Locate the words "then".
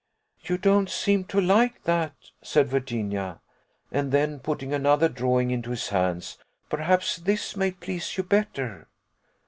4.11-4.39